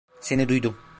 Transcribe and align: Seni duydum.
Seni 0.19 0.49
duydum. 0.49 0.77